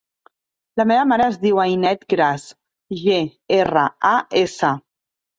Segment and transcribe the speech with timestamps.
[0.79, 2.45] La meva mare es diu Ainet Gras:
[3.01, 3.19] ge,
[3.59, 4.73] erra, a, essa.